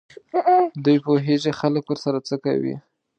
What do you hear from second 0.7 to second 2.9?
دوی پوهېږي خلک ورسره څه کوي.